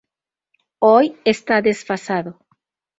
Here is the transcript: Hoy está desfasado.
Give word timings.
Hoy 0.79 1.19
está 1.25 1.61
desfasado. 1.61 2.39